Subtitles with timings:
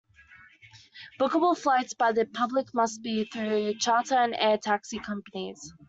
[1.19, 5.75] Bookable flights by the public must be through charter and air taxi companies.